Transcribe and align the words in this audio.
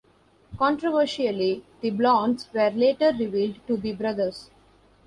Controversially, 0.57 1.63
the 1.81 1.91
Blondes 1.91 2.49
were 2.55 2.71
later 2.71 3.11
revealed 3.15 3.59
to 3.67 3.77
be 3.77 3.93
brothers. 3.93 4.49